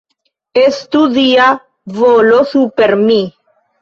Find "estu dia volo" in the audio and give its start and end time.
0.61-2.41